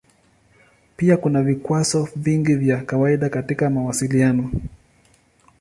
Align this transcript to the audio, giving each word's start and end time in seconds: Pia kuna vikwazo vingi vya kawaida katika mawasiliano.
Pia 0.97 1.17
kuna 1.17 1.43
vikwazo 1.43 2.07
vingi 2.15 2.55
vya 2.55 2.77
kawaida 2.83 3.29
katika 3.29 3.69
mawasiliano. 3.69 4.51